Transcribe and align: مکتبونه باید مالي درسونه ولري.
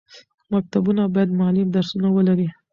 مکتبونه 0.51 1.03
باید 1.13 1.29
مالي 1.39 1.63
درسونه 1.75 2.07
ولري. 2.11 2.47